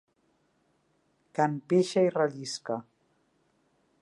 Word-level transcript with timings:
Can 1.39 1.59
pixa 1.73 2.07
i 2.09 2.13
rellisca. 2.17 2.83